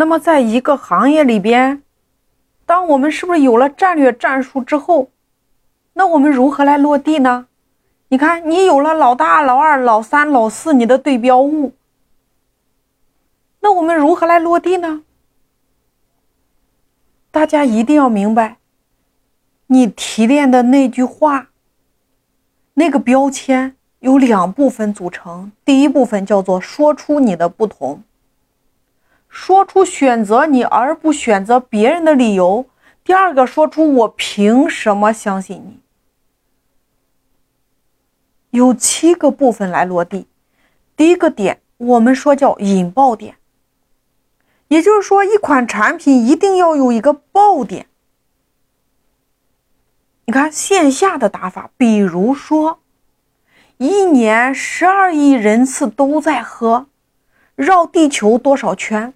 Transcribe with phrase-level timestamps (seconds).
[0.00, 1.82] 那么，在一个行业里边，
[2.64, 5.10] 当我们是不是有了战略战术之后，
[5.92, 7.48] 那我们如何来落地呢？
[8.08, 11.74] 你看，你有了老大、老二、老三、老四，你的对标物，
[13.60, 15.02] 那我们如何来落地呢？
[17.30, 18.56] 大家一定要明白，
[19.66, 21.48] 你提炼的那句话，
[22.72, 25.52] 那个标签有两部分组成。
[25.62, 28.02] 第一部分叫做说出你的不同，
[29.30, 32.66] 说出选择你而不选择别人的理由。
[33.02, 35.80] 第二个，说出我凭什么相信你。
[38.50, 40.26] 有七个部分来落地。
[40.96, 43.36] 第一个点，我们说叫引爆点。
[44.68, 47.86] 也就是说，一款产品一定要有一个爆点。
[50.26, 52.80] 你看线下的打法，比如说，
[53.78, 56.86] 一年十二亿人次都在喝，
[57.56, 59.12] 绕地球多少圈？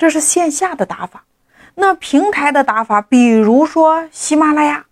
[0.00, 1.24] 这是线下的打法。
[1.74, 4.86] 那平台的打法，比如说喜马拉雅，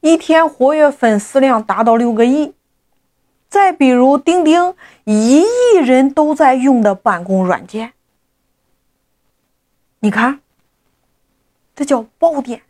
[0.00, 2.54] 一天活跃粉丝量达到六个亿。
[3.50, 4.74] 再比如钉钉，
[5.04, 7.92] 一亿人都在用的办公软件，
[10.00, 10.40] 你看，
[11.76, 12.62] 这叫爆点。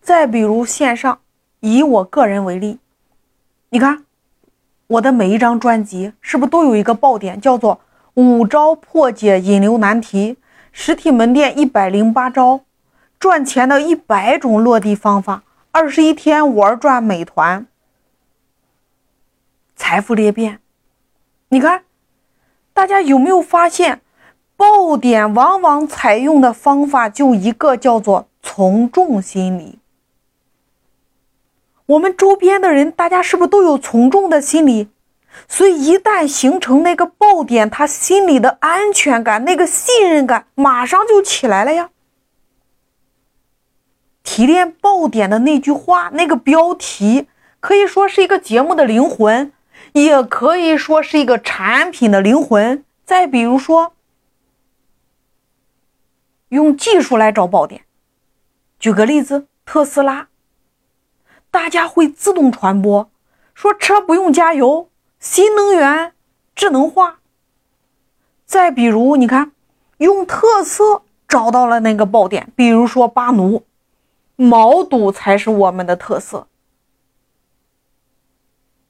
[0.00, 1.18] 再比如线上，
[1.58, 2.78] 以我个人为例，
[3.70, 4.04] 你看
[4.86, 7.80] 我的每一张专辑是不是都有一个爆点，叫做
[8.18, 10.38] 五招破解引流难题，
[10.72, 12.62] 实体门店一百零八招，
[13.20, 17.64] 赚钱的一百种落地方法，二十一天玩转美团。
[19.76, 20.58] 财富裂变，
[21.50, 21.84] 你看，
[22.74, 24.00] 大家有没有发现，
[24.56, 29.78] 爆点往往采用的方法就一个，叫做从众心理。
[31.86, 34.88] 我们周边的人，大家是不是都有从众的心理？
[35.46, 41.90] 所以一旦形成那个爆点，他心里的安全感、那个信任感马上就起来了呀。
[44.22, 47.28] 提炼爆点的那句话，那个标题，
[47.60, 49.52] 可以说是一个节目的灵魂。
[49.92, 52.84] 也可以说是一个产品的灵魂。
[53.04, 53.94] 再比如说，
[56.50, 57.82] 用技术来找爆点。
[58.78, 60.28] 举个例子，特斯拉，
[61.50, 63.10] 大家会自动传播，
[63.54, 66.12] 说车不用加油，新能源、
[66.54, 67.18] 智能化。
[68.46, 69.52] 再比如，你看，
[69.98, 73.64] 用特色找到了那个爆点，比如说巴奴，
[74.36, 76.46] 毛肚才是我们的特色。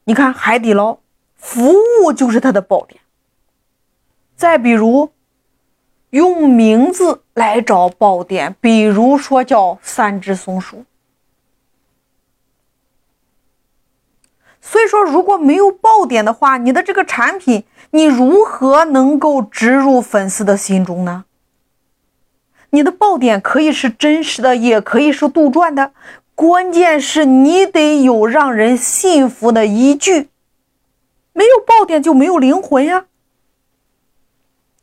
[0.04, 0.98] 你看海底捞，
[1.34, 3.00] 服务就是它的爆点。
[4.36, 5.10] 再比如，
[6.10, 10.84] 用名字来找爆点，比如说叫三只松鼠。
[14.60, 21.24] 所以说，如果没有爆点的话，你的这个产品，你如何能够植入粉丝的心中呢？
[22.70, 25.92] 你的爆点可以是真实的，也可以是杜撰的。
[26.34, 30.28] 关键是你得有让人信服的依据，
[31.32, 33.06] 没有爆点就没有灵魂呀。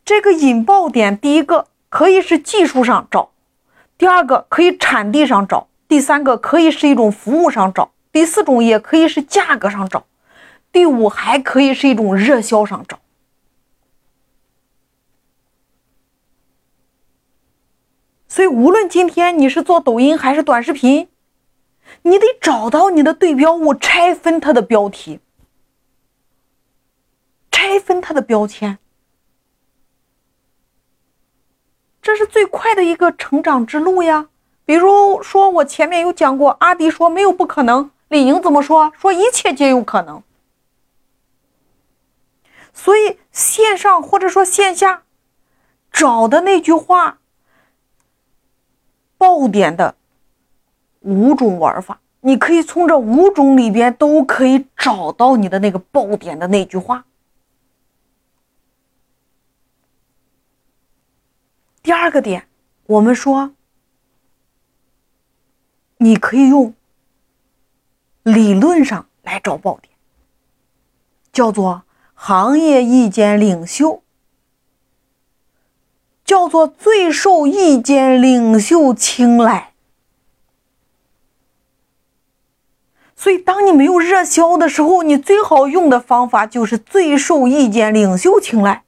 [0.03, 3.29] 这个引爆点，第一个可以是技术上找，
[3.97, 10.05] 第二个可以产地上找，第三个可以是一种服务上找，第四种也可以是价格上找，
[10.71, 13.01] 第五还可以是一种热销上找。
[18.29, 21.09] 所以，无论今天你是做抖音还是短视频。
[22.03, 25.19] 你得找到你的对标物，拆分它的标题，
[27.51, 28.77] 拆分它的标签，
[32.01, 34.29] 这是最快的一个成长之路呀。
[34.63, 38.93] 比如说，我前面有讲过，阿迪说没有不可能，李莹怎么说？
[38.97, 40.23] 说一切皆有可能。
[42.73, 45.03] 所以线上或者说线下
[45.91, 47.19] 找的那句话，
[49.17, 49.95] 爆点的。
[51.01, 57.05] 五种玩法，你可以从这五种里边都可以找到你的那个爆点的那句话。
[61.83, 62.47] 第二个点，
[62.87, 63.51] 我们说，
[65.97, 66.73] 你可以用
[68.25, 69.93] 理论上来找爆点，
[71.31, 71.83] 叫做
[72.15, 74.01] 行业意见领袖，
[76.23, 79.73] 叫做最受意见领袖青睐。
[83.15, 88.84] 所以，当你没有热销的时候，你最好用的方法就是最受意见领袖青睐。